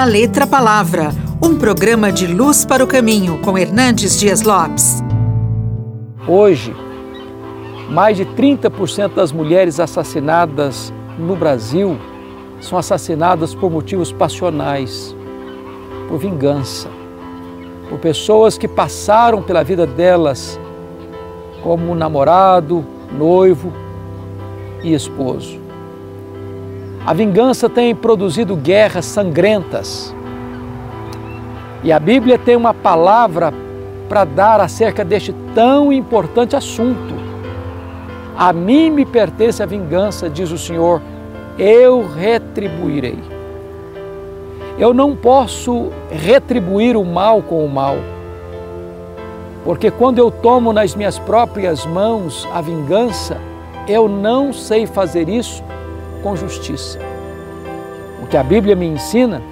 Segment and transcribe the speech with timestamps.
[0.00, 1.10] da Letra Palavra,
[1.42, 5.04] um programa de luz para o caminho com Hernandes Dias Lopes.
[6.26, 6.74] Hoje,
[7.90, 11.98] mais de 30% das mulheres assassinadas no Brasil
[12.62, 15.14] são assassinadas por motivos passionais,
[16.08, 16.88] por vingança,
[17.90, 20.58] por pessoas que passaram pela vida delas
[21.62, 23.70] como namorado, noivo
[24.82, 25.60] e esposo.
[27.04, 30.14] A vingança tem produzido guerras sangrentas.
[31.82, 33.54] E a Bíblia tem uma palavra
[34.08, 37.14] para dar acerca deste tão importante assunto.
[38.36, 41.00] A mim me pertence a vingança, diz o Senhor,
[41.58, 43.18] eu retribuirei.
[44.78, 47.96] Eu não posso retribuir o mal com o mal,
[49.64, 53.36] porque quando eu tomo nas minhas próprias mãos a vingança,
[53.86, 55.62] eu não sei fazer isso
[56.22, 56.98] com justiça.
[58.22, 59.42] O que a Bíblia me ensina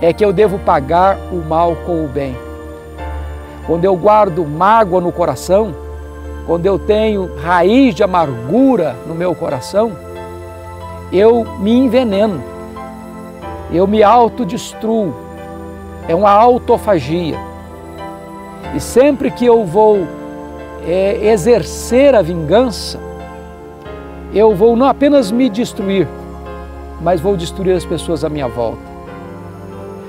[0.00, 2.36] é que eu devo pagar o mal com o bem.
[3.66, 5.74] Quando eu guardo mágoa no coração,
[6.46, 9.92] quando eu tenho raiz de amargura no meu coração,
[11.12, 12.42] eu me enveneno,
[13.72, 15.14] eu me autodestruo,
[16.08, 17.36] é uma autofagia.
[18.74, 20.06] E sempre que eu vou
[20.86, 23.00] é, exercer a vingança,
[24.38, 26.06] eu vou não apenas me destruir,
[27.00, 28.96] mas vou destruir as pessoas à minha volta.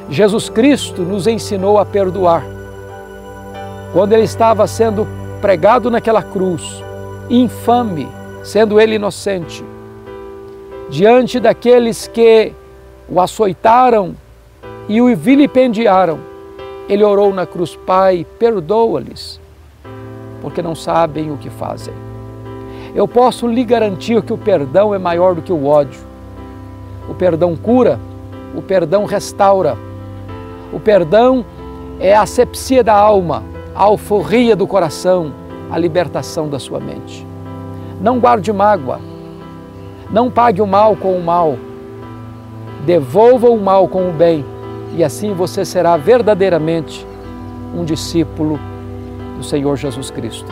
[0.10, 2.44] Jesus Cristo nos ensinou a perdoar.
[3.94, 5.08] Quando ele estava sendo
[5.42, 6.84] pregado naquela cruz,
[7.30, 8.08] infame,
[8.44, 9.64] sendo ele inocente,
[10.90, 12.54] diante daqueles que
[13.10, 14.16] o açoitaram
[14.88, 16.20] e o vilipendiaram,
[16.90, 19.40] ele orou na cruz: Pai, perdoa-lhes,
[20.42, 21.94] porque não sabem o que fazem.
[22.98, 26.02] Eu posso lhe garantir que o perdão é maior do que o ódio.
[27.08, 28.00] O perdão cura,
[28.56, 29.78] o perdão restaura.
[30.74, 31.46] O perdão
[32.00, 33.44] é a asepsia da alma,
[33.76, 35.32] a alforria do coração,
[35.70, 37.24] a libertação da sua mente.
[38.02, 39.00] Não guarde mágoa,
[40.10, 41.56] não pague o mal com o mal,
[42.84, 44.44] devolva o mal com o bem,
[44.96, 47.06] e assim você será verdadeiramente
[47.76, 48.60] um discípulo
[49.38, 50.52] do Senhor Jesus Cristo.